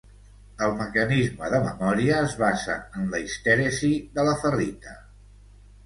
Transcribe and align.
El 0.67 0.71
mecanisme 0.79 1.51
de 1.51 1.59
memòria 1.67 2.17
es 2.29 2.35
basa 2.41 2.79
en 3.03 3.07
la 3.15 3.23
histèresi 3.29 3.95
de 4.19 4.29
la 4.31 4.39
ferrita. 4.45 5.01